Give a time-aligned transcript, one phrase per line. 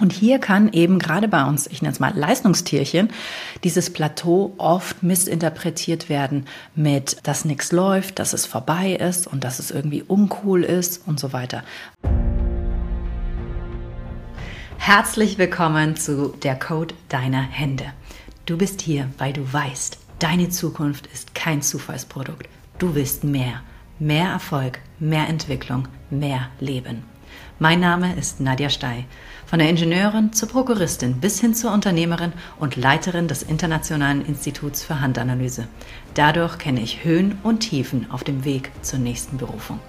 [0.00, 3.10] Und hier kann eben gerade bei uns, ich nenne es mal Leistungstierchen,
[3.64, 9.58] dieses Plateau oft missinterpretiert werden mit, dass nichts läuft, dass es vorbei ist und dass
[9.58, 11.64] es irgendwie uncool ist und so weiter.
[14.78, 17.84] Herzlich willkommen zu der Code deiner Hände.
[18.46, 22.48] Du bist hier, weil du weißt, deine Zukunft ist kein Zufallsprodukt.
[22.78, 23.60] Du willst mehr,
[23.98, 27.04] mehr Erfolg, mehr Entwicklung, mehr Leben.
[27.58, 29.04] Mein Name ist Nadja Stey.
[29.46, 35.00] Von der Ingenieurin zur Prokuristin bis hin zur Unternehmerin und Leiterin des Internationalen Instituts für
[35.00, 35.68] Handanalyse.
[36.14, 39.80] Dadurch kenne ich Höhen und Tiefen auf dem Weg zur nächsten Berufung.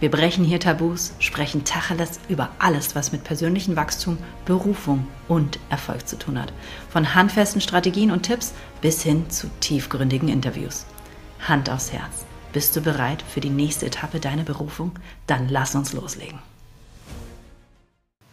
[0.00, 6.08] Wir brechen hier Tabus, sprechen Tacheles über alles, was mit persönlichem Wachstum, Berufung und Erfolg
[6.08, 6.52] zu tun hat.
[6.88, 10.86] Von handfesten Strategien und Tipps bis hin zu tiefgründigen Interviews.
[11.46, 12.24] Hand aufs Herz.
[12.52, 14.92] Bist du bereit für die nächste Etappe deiner Berufung?
[15.26, 16.38] Dann lass uns loslegen.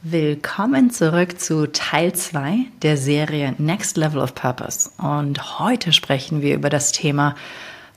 [0.08, 4.92] Willkommen zurück zu Teil 2 der Serie Next Level of Purpose.
[5.00, 7.34] Und heute sprechen wir über das Thema,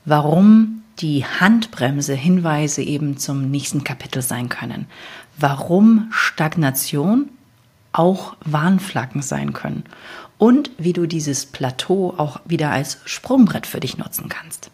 [0.07, 4.87] warum die Handbremse Hinweise eben zum nächsten Kapitel sein können.
[5.37, 7.29] Warum Stagnation
[7.93, 9.85] auch Warnflaggen sein können.
[10.39, 14.71] Und wie du dieses Plateau auch wieder als Sprungbrett für dich nutzen kannst.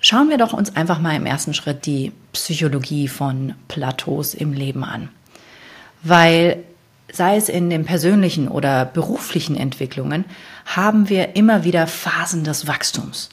[0.00, 4.82] Schauen wir doch uns einfach mal im ersten Schritt die Psychologie von Plateaus im Leben
[4.82, 5.10] an.
[6.02, 6.64] Weil
[7.12, 10.24] sei es in den persönlichen oder beruflichen Entwicklungen,
[10.66, 13.30] haben wir immer wieder Phasen des Wachstums.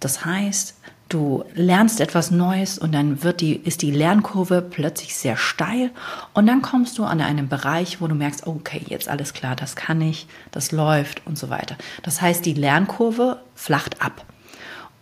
[0.00, 0.74] Das heißt,
[1.08, 5.90] du lernst etwas Neues und dann wird die, ist die Lernkurve plötzlich sehr steil
[6.32, 9.76] und dann kommst du an einen Bereich, wo du merkst, okay, jetzt alles klar, das
[9.76, 11.76] kann ich, das läuft und so weiter.
[12.02, 14.24] Das heißt, die Lernkurve flacht ab.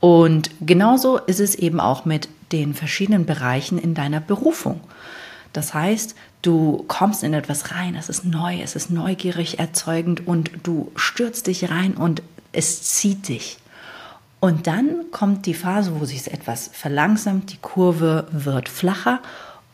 [0.01, 4.81] Und genauso ist es eben auch mit den verschiedenen Bereichen in deiner Berufung.
[5.53, 10.51] Das heißt, du kommst in etwas rein, es ist neu, es ist neugierig erzeugend und
[10.63, 13.59] du stürzt dich rein und es zieht dich.
[14.41, 19.21] Und dann kommt die Phase, wo sich etwas verlangsamt, die Kurve wird flacher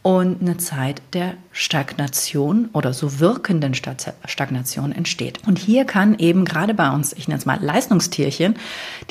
[0.07, 5.41] und eine Zeit der Stagnation oder so wirkenden Stagnation entsteht.
[5.49, 8.55] Und hier kann eben gerade bei uns, ich nenne es mal Leistungstierchen,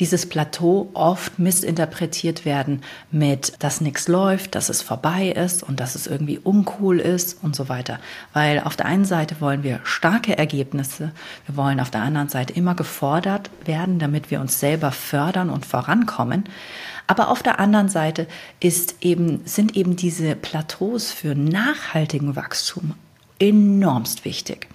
[0.00, 2.80] dieses Plateau oft missinterpretiert werden
[3.10, 7.54] mit, dass nichts läuft, dass es vorbei ist und dass es irgendwie uncool ist und
[7.54, 8.00] so weiter.
[8.32, 11.12] Weil auf der einen Seite wollen wir starke Ergebnisse,
[11.44, 15.66] wir wollen auf der anderen Seite immer gefordert werden, damit wir uns selber fördern und
[15.66, 16.44] vorankommen.
[17.06, 18.26] Aber auf der anderen Seite
[18.60, 22.94] ist eben, sind eben diese Plateaus für nachhaltigen Wachstum
[23.38, 24.68] enormst wichtig.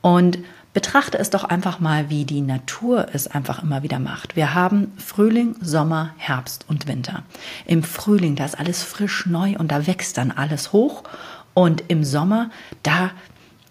[0.00, 0.38] Und
[0.72, 4.36] betrachte es doch einfach mal, wie die Natur es einfach immer wieder macht.
[4.36, 7.24] Wir haben Frühling, Sommer, Herbst und Winter.
[7.66, 11.02] Im Frühling, da ist alles frisch neu und da wächst dann alles hoch.
[11.54, 12.50] Und im Sommer,
[12.82, 13.10] da,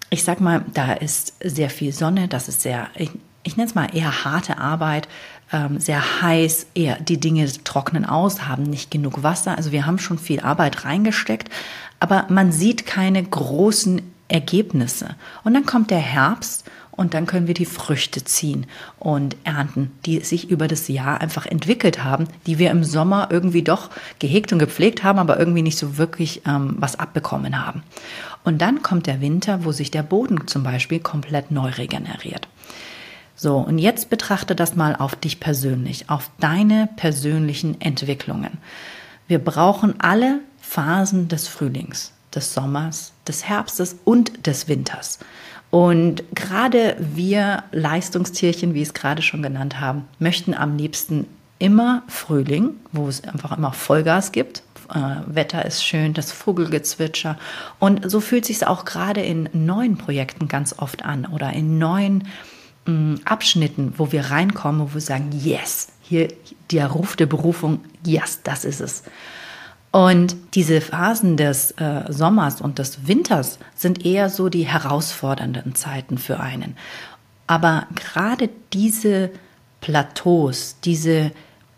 [0.09, 3.11] ich sag mal, da ist sehr viel Sonne, das ist sehr, ich,
[3.43, 5.07] ich nenne es mal eher harte Arbeit
[5.51, 9.57] ähm, sehr heiß, eher die Dinge trocknen aus, haben nicht genug Wasser.
[9.57, 11.49] Also wir haben schon viel Arbeit reingesteckt,
[11.99, 15.15] aber man sieht keine großen Ergebnisse.
[15.43, 18.65] Und dann kommt der Herbst und dann können wir die Früchte ziehen
[18.99, 23.61] und ernten, die sich über das Jahr einfach entwickelt haben, die wir im Sommer irgendwie
[23.61, 27.83] doch gehegt und gepflegt haben, aber irgendwie nicht so wirklich ähm, was abbekommen haben.
[28.43, 32.47] Und dann kommt der Winter, wo sich der Boden zum Beispiel komplett neu regeneriert.
[33.39, 38.57] So, und jetzt betrachte das mal auf dich persönlich, auf deine persönlichen Entwicklungen.
[39.27, 45.19] Wir brauchen alle Phasen des Frühlings, des Sommers, des Herbstes und des Winters.
[45.69, 51.27] Und gerade wir Leistungstierchen, wie ich es gerade schon genannt haben, möchten am liebsten
[51.59, 54.63] immer Frühling, wo es einfach immer Vollgas gibt.
[54.91, 57.37] Äh, Wetter ist schön, das Vogelgezwitscher.
[57.77, 61.77] Und so fühlt sich es auch gerade in neuen Projekten ganz oft an oder in
[61.77, 62.27] neuen
[63.25, 66.29] Abschnitten, wo wir reinkommen, wo wir sagen, yes, hier
[66.71, 69.03] der Ruf der Berufung, yes, das ist es.
[69.91, 76.17] Und diese Phasen des äh, Sommers und des Winters sind eher so die herausfordernden Zeiten
[76.17, 76.75] für einen.
[77.47, 79.31] Aber gerade diese
[79.81, 81.31] Plateaus, diese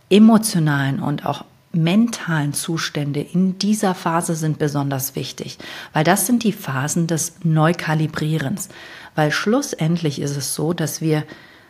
[0.10, 5.58] emotionalen und auch mentalen Zustände in dieser Phase sind besonders wichtig,
[5.94, 8.70] weil das sind die Phasen des Neukalibrierens.
[9.16, 11.24] Weil schlussendlich ist es so, dass wir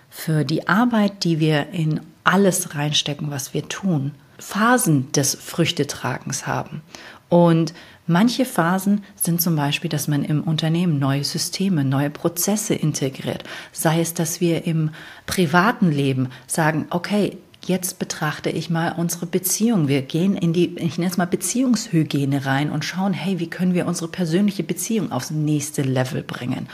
[0.10, 6.82] für die Arbeit, die wir in alles reinstecken, was wir tun, Phasen des Früchtetragens haben.
[7.28, 7.74] Und
[8.08, 13.44] manche Phasen sind zum Beispiel, dass man im Unternehmen neue Systeme, neue Prozesse integriert.
[13.72, 14.92] Sei es, dass wir im
[15.26, 17.38] privaten Leben sagen, okay,
[17.70, 19.88] jetzt betrachte ich mal unsere Beziehung.
[19.88, 23.74] Wir gehen in die, ich nenne es mal Beziehungshygiene rein und schauen, hey, wie können
[23.74, 26.68] wir unsere persönliche Beziehung aufs nächste Level bringen?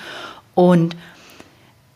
[0.55, 0.95] Und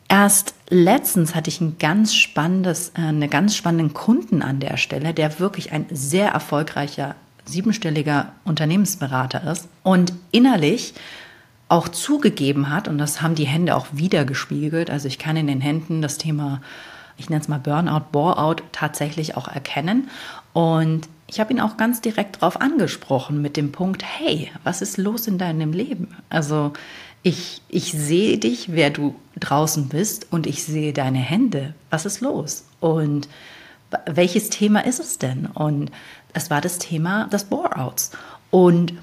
[0.10, 5.14] erst letztens hatte ich ein ganz spannendes, äh, eine ganz spannenden Kunden an der Stelle,
[5.14, 7.16] der wirklich ein sehr erfolgreicher
[7.46, 10.94] siebenstelliger Unternehmensberater ist und innerlich
[11.68, 15.48] auch zugegeben hat, und das haben die Hände auch wieder gespiegelt, also ich kann in
[15.48, 16.62] den Händen das Thema,
[17.20, 20.10] ich nenne es mal Burnout, Boreout tatsächlich auch erkennen.
[20.54, 24.98] Und ich habe ihn auch ganz direkt darauf angesprochen mit dem Punkt, hey, was ist
[24.98, 26.16] los in deinem Leben?
[26.30, 26.74] Also
[27.22, 31.74] ich, ich sehe dich, wer du draußen bist und ich sehe deine Hände.
[31.90, 32.66] Was ist los?
[32.80, 33.28] Und
[34.06, 35.46] welches Thema ist es denn?
[35.48, 35.92] Und
[36.34, 38.12] es war das Thema des Boreouts.
[38.50, 38.94] Und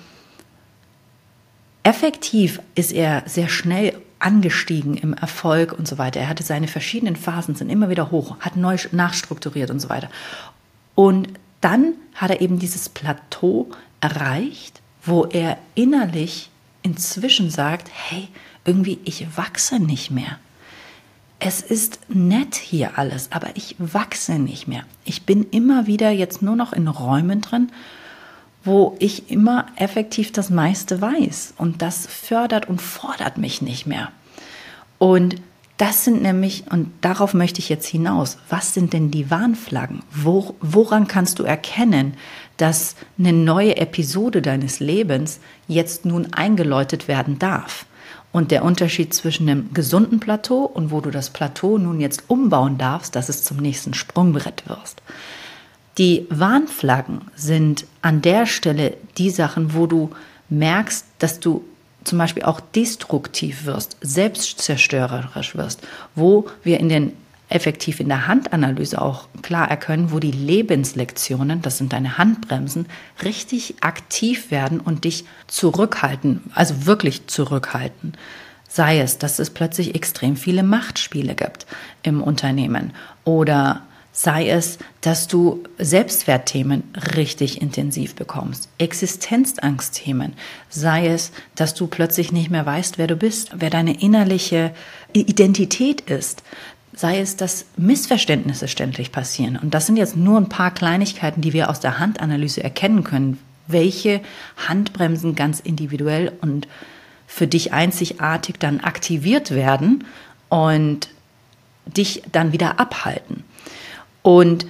[1.83, 6.21] effektiv ist er sehr schnell angestiegen im Erfolg und so weiter.
[6.21, 10.09] Er hatte seine verschiedenen Phasen, sind immer wieder hoch, hat neu nachstrukturiert und so weiter.
[10.95, 11.29] Und
[11.61, 13.69] dann hat er eben dieses Plateau
[14.01, 16.51] erreicht, wo er innerlich
[16.83, 18.29] inzwischen sagt, hey,
[18.65, 20.39] irgendwie, ich wachse nicht mehr.
[21.39, 24.85] Es ist nett hier alles, aber ich wachse nicht mehr.
[25.05, 27.71] Ich bin immer wieder jetzt nur noch in Räumen drin,
[28.67, 31.55] wo ich immer effektiv das meiste weiß.
[31.57, 34.11] Und das fördert und fordert mich nicht mehr.
[34.99, 35.37] Und
[35.77, 40.03] das sind nämlich, und darauf möchte ich jetzt hinaus, was sind denn die Warnflaggen?
[40.11, 42.15] Wo, woran kannst du erkennen,
[42.57, 47.87] dass eine neue Episode deines Lebens jetzt nun eingeläutet werden darf?
[48.33, 52.79] Und der Unterschied zwischen einem gesunden Plateau und wo du das Plateau nun jetzt umbauen
[52.79, 55.03] darfst, dass es zum nächsten Sprungbrett wirst.
[55.98, 60.10] Die Warnflaggen sind an der Stelle die Sachen, wo du
[60.48, 61.64] merkst, dass du
[62.04, 65.81] zum Beispiel auch destruktiv wirst, selbstzerstörerisch wirst,
[66.14, 67.12] wo wir in den
[67.48, 72.87] effektiv in der Handanalyse auch klar erkennen, wo die Lebenslektionen, das sind deine Handbremsen,
[73.22, 78.14] richtig aktiv werden und dich zurückhalten, also wirklich zurückhalten.
[78.69, 81.66] Sei es, dass es plötzlich extrem viele Machtspiele gibt
[82.02, 82.93] im Unternehmen
[83.25, 83.82] oder
[84.19, 86.85] sei es, dass du Selbstwertthemen
[87.15, 90.33] richtig intensiv bekommst, Existenzangstthemen,
[90.71, 94.73] sei es, dass du plötzlich nicht mehr weißt, wer du bist, wer deine innerliche
[95.13, 96.43] Identität ist,
[96.95, 99.59] sei es, dass Missverständnisse ständig passieren.
[99.59, 103.39] Und das sind jetzt nur ein paar Kleinigkeiten, die wir aus der Handanalyse erkennen können,
[103.67, 104.23] welche
[104.67, 106.69] Handbremsen ganz individuell und
[107.27, 110.05] für dich einzigartig dann aktiviert werden
[110.49, 111.11] und
[111.85, 113.45] dich dann wieder abhalten.
[114.26, 114.67] Und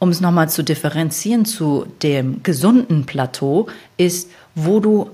[0.00, 3.66] um es nochmal zu differenzieren zu dem gesunden Plateau,
[3.96, 5.08] ist, wo du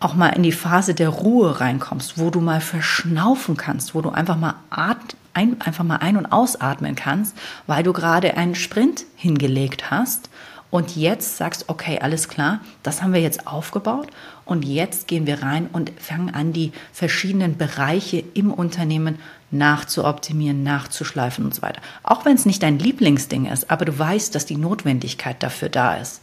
[0.00, 4.08] auch mal in die Phase der Ruhe reinkommst, wo du mal verschnaufen kannst, wo du
[4.08, 4.96] einfach mal at
[5.34, 7.36] ein, einfach mal ein- und ausatmen kannst,
[7.66, 10.30] weil du gerade einen Sprint hingelegt hast
[10.72, 14.08] und jetzt sagst, okay, alles klar, das haben wir jetzt aufgebaut
[14.46, 19.18] und jetzt gehen wir rein und fangen an, die verschiedenen Bereiche im Unternehmen
[19.50, 21.82] nachzuoptimieren, nachzuschleifen und so weiter.
[22.02, 25.96] Auch wenn es nicht dein Lieblingsding ist, aber du weißt, dass die Notwendigkeit dafür da
[25.96, 26.22] ist.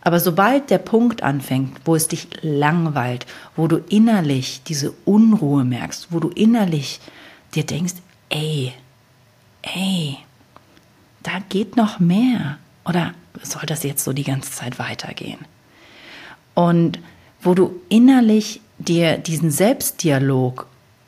[0.00, 6.08] Aber sobald der Punkt anfängt, wo es dich langweilt, wo du innerlich diese Unruhe merkst,
[6.08, 7.00] wo du innerlich
[7.54, 7.96] dir denkst,
[8.30, 8.72] ey,
[9.60, 10.16] ey,
[11.22, 12.56] da geht noch mehr.
[12.84, 15.38] Oder soll das jetzt so die ganze Zeit weitergehen?
[16.54, 16.98] Und
[17.40, 20.66] wo du innerlich dir diesen Selbstdialog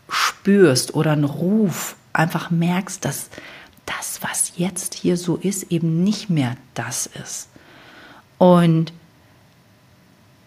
[0.08, 3.30] spürst oder einen Ruf, einfach merkst, dass
[3.84, 7.48] das, was jetzt hier so ist, eben nicht mehr das ist.
[8.38, 8.92] Und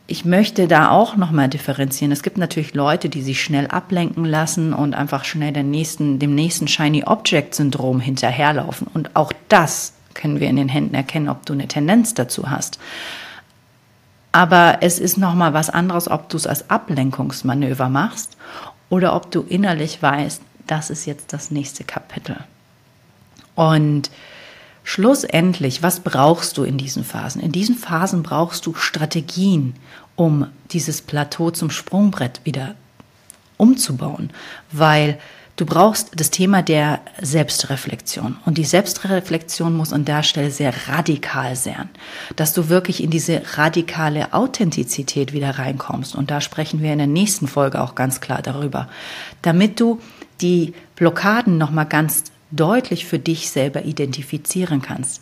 [0.07, 2.11] ich möchte da auch nochmal differenzieren.
[2.11, 6.67] Es gibt natürlich Leute, die sich schnell ablenken lassen und einfach schnell nächsten, dem nächsten
[6.67, 8.87] Shiny Object Syndrom hinterherlaufen.
[8.91, 12.79] Und auch das können wir in den Händen erkennen, ob du eine Tendenz dazu hast.
[14.31, 18.37] Aber es ist nochmal was anderes, ob du es als Ablenkungsmanöver machst
[18.89, 22.37] oder ob du innerlich weißt, das ist jetzt das nächste Kapitel.
[23.55, 24.11] Und
[24.91, 27.43] Schlussendlich, was brauchst du in diesen Phasen?
[27.43, 29.75] In diesen Phasen brauchst du Strategien,
[30.15, 32.73] um dieses Plateau zum Sprungbrett wieder
[33.57, 34.31] umzubauen,
[34.71, 35.19] weil
[35.59, 38.37] du brauchst das Thema der Selbstreflexion.
[38.45, 41.89] Und die Selbstreflexion muss an der Stelle sehr radikal sein,
[42.37, 46.15] dass du wirklich in diese radikale Authentizität wieder reinkommst.
[46.15, 48.87] Und da sprechen wir in der nächsten Folge auch ganz klar darüber,
[49.41, 49.99] damit du
[50.39, 55.21] die Blockaden nochmal ganz deutlich für dich selber identifizieren kannst.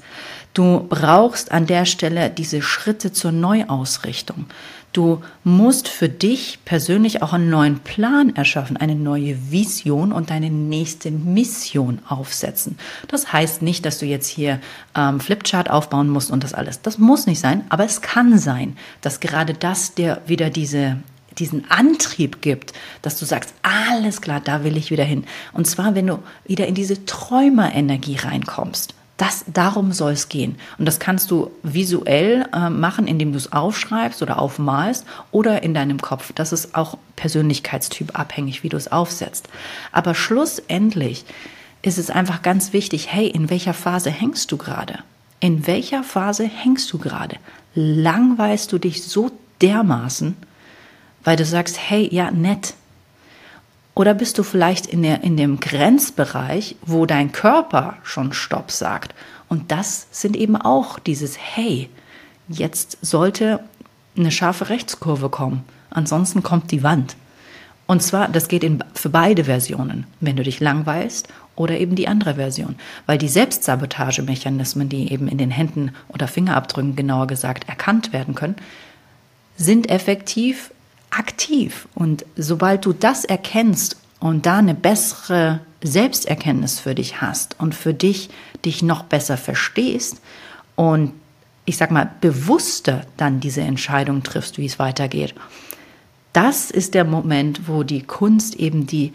[0.53, 4.45] Du brauchst an der Stelle diese Schritte zur Neuausrichtung.
[4.93, 10.49] Du musst für dich persönlich auch einen neuen Plan erschaffen, eine neue Vision und deine
[10.49, 12.79] nächste Mission aufsetzen.
[13.07, 14.59] Das heißt nicht, dass du jetzt hier
[14.95, 16.81] ähm, Flipchart aufbauen musst und das alles.
[16.81, 20.97] Das muss nicht sein, aber es kann sein, dass gerade das dir wieder diese
[21.37, 25.25] diesen Antrieb gibt, dass du sagst, alles klar, da will ich wieder hin.
[25.53, 28.95] Und zwar, wenn du wieder in diese Träumerenergie reinkommst.
[29.17, 30.57] Das, darum soll es gehen.
[30.77, 35.73] Und das kannst du visuell äh, machen, indem du es aufschreibst oder aufmalst oder in
[35.73, 36.31] deinem Kopf.
[36.33, 39.49] Das ist auch Persönlichkeitstyp abhängig, wie du es aufsetzt.
[39.91, 41.25] Aber schlussendlich
[41.81, 44.99] ist es einfach ganz wichtig, hey, in welcher Phase hängst du gerade?
[45.39, 47.37] In welcher Phase hängst du gerade?
[47.73, 49.31] Langweilst du dich so
[49.61, 50.35] dermaßen,
[51.23, 52.75] weil du sagst, hey, ja, nett.
[53.97, 59.15] Oder bist du vielleicht in, der, in dem Grenzbereich, wo dein Körper schon Stopp sagt?
[59.49, 61.89] Und das sind eben auch dieses, hey,
[62.47, 63.59] jetzt sollte
[64.15, 65.63] eine scharfe Rechtskurve kommen.
[65.89, 67.15] Ansonsten kommt die Wand.
[67.87, 72.07] Und zwar, das geht in, für beide Versionen, wenn du dich langweilst oder eben die
[72.07, 72.75] andere Version.
[73.07, 78.57] Weil die Selbstsabotagemechanismen, die eben in den Händen oder Fingerabdrücken genauer gesagt erkannt werden können,
[79.55, 80.69] sind effektiv
[81.11, 81.87] aktiv.
[81.95, 87.93] Und sobald du das erkennst und da eine bessere Selbsterkenntnis für dich hast und für
[87.93, 88.29] dich
[88.65, 90.21] dich noch besser verstehst
[90.75, 91.13] und
[91.65, 95.35] ich sag mal bewusster dann diese Entscheidung triffst, wie es weitergeht.
[96.33, 99.13] Das ist der Moment, wo die Kunst eben die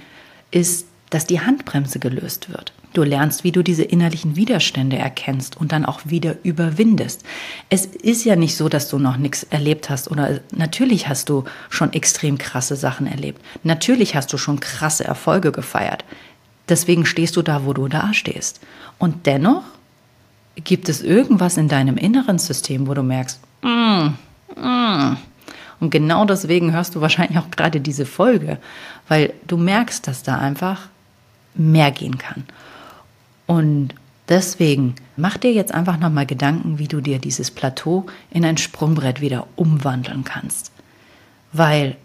[0.51, 2.73] ist, dass die Handbremse gelöst wird.
[2.93, 7.25] Du lernst, wie du diese innerlichen Widerstände erkennst und dann auch wieder überwindest.
[7.71, 11.45] Es ist ja nicht so, dass du noch nichts erlebt hast oder natürlich hast du
[11.71, 13.41] schon extrem krasse Sachen erlebt.
[13.63, 16.05] Natürlich hast du schon krasse Erfolge gefeiert.
[16.69, 18.61] Deswegen stehst du da, wo du da stehst.
[18.99, 19.63] Und dennoch
[20.57, 24.09] gibt es irgendwas in deinem inneren System, wo du merkst, mm,
[24.61, 25.17] mm.
[25.81, 28.59] und genau deswegen hörst du wahrscheinlich auch gerade diese Folge,
[29.09, 30.89] weil du merkst, dass da einfach
[31.55, 32.45] mehr gehen kann.
[33.53, 33.91] Und
[34.31, 39.21] deswegen mach dir jetzt einfach nochmal Gedanken, wie du dir dieses Plateau in ein Sprungbrett
[39.21, 40.73] wieder umwandeln kannst.
[41.53, 41.99] Weil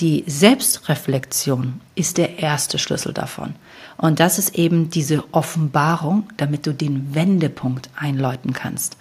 [0.00, 3.54] die Selbstreflexion ist der erste Schlüssel davon.
[3.96, 8.98] Und das ist eben diese Offenbarung, damit du den Wendepunkt einläuten kannst.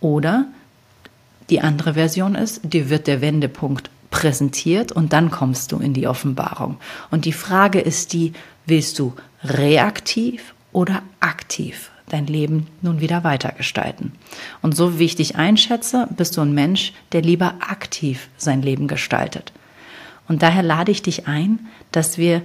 [0.00, 0.46] Oder
[1.48, 6.08] die andere Version ist, dir wird der Wendepunkt präsentiert und dann kommst du in die
[6.08, 6.78] Offenbarung.
[7.12, 8.32] Und die Frage ist die,
[8.66, 14.12] willst du reaktiv oder aktiv dein Leben nun wieder weitergestalten?
[14.62, 18.88] Und so wie ich dich einschätze, bist du ein Mensch, der lieber aktiv sein Leben
[18.88, 19.52] gestaltet.
[20.28, 22.42] Und daher lade ich dich ein, dass wir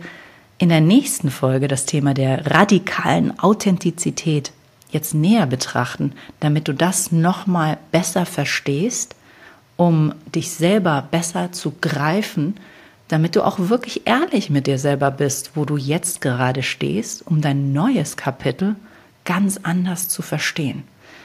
[0.57, 4.51] in der nächsten Folge das Thema der radikalen Authentizität
[4.89, 9.15] jetzt näher betrachten, damit du das nochmal besser verstehst
[9.77, 12.55] um dich selber besser zu greifen,
[13.07, 17.41] damit du auch wirklich ehrlich mit dir selber bist, wo du jetzt gerade stehst, um
[17.41, 18.75] dein neues Kapitel
[19.25, 20.83] ganz anders zu verstehen.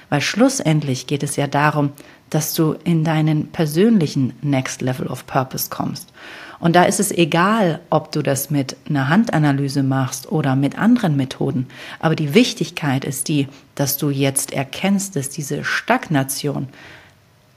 [0.09, 1.93] Weil schlussendlich geht es ja darum,
[2.29, 6.13] dass du in deinen persönlichen Next Level of Purpose kommst.
[6.59, 11.17] Und da ist es egal, ob du das mit einer Handanalyse machst oder mit anderen
[11.17, 11.67] Methoden.
[12.01, 16.69] Aber die Wichtigkeit ist die, dass du jetzt erkennst, dass diese Stagnation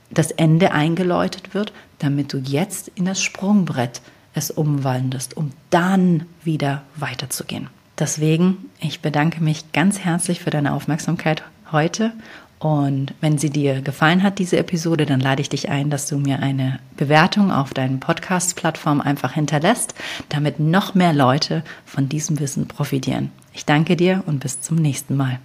[0.10, 4.02] das Ende eingeläutet wird, damit du jetzt in das Sprungbrett
[4.34, 7.68] es umwandelst, um dann wieder weiterzugehen.
[8.00, 12.12] Deswegen, ich bedanke mich ganz herzlich für deine Aufmerksamkeit heute.
[12.58, 16.18] Und wenn sie dir gefallen hat, diese Episode, dann lade ich dich ein, dass du
[16.18, 19.94] mir eine Bewertung auf deinen Podcast-Plattform einfach hinterlässt,
[20.30, 23.32] damit noch mehr Leute von diesem Wissen profitieren.
[23.54, 25.40] Ich danke dir und bis zum nächsten Mal.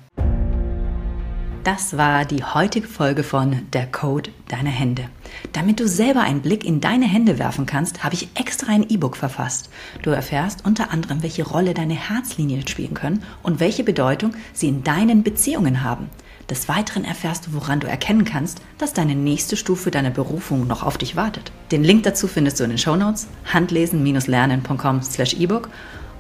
[1.65, 5.05] Das war die heutige Folge von Der Code deiner Hände.
[5.53, 9.17] Damit du selber einen Blick in deine Hände werfen kannst, habe ich extra ein E-Book
[9.17, 9.71] verfasst.
[10.03, 14.85] Du erfährst unter anderem, welche Rolle deine Herzlinien spielen können und welche Bedeutung sie in
[14.85, 16.11] deinen Beziehungen haben.
[16.51, 20.83] Des Weiteren erfährst du, woran du erkennen kannst, dass deine nächste Stufe deiner Berufung noch
[20.83, 21.53] auf dich wartet.
[21.73, 25.69] Den Link dazu findest du in den Shownotes handlesen-lernen.com slash ebook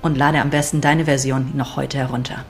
[0.03, 2.45] und lade am besten deine Version noch heute herunter.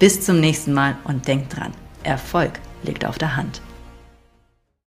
[0.00, 3.62] Bis zum nächsten Mal und denk dran, Erfolg liegt auf der Hand.